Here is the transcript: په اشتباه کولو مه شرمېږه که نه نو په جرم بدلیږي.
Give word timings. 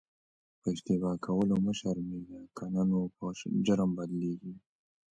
په 0.61 0.67
اشتباه 0.73 1.15
کولو 1.25 1.55
مه 1.65 1.73
شرمېږه 1.79 2.39
که 2.57 2.65
نه 2.73 2.83
نو 2.89 2.99
په 3.17 3.25
جرم 3.65 3.91
بدلیږي. 3.97 4.53